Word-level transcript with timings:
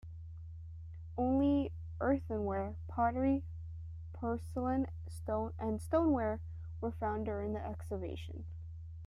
Only 1.15 1.71
earthenware, 1.99 2.73
pottery, 2.87 3.43
porcelains, 4.13 4.87
and 5.59 5.79
stoneware 5.79 6.39
were 6.81 6.91
found 6.93 7.23
during 7.27 7.53
the 7.53 7.63
excavation. 7.63 8.43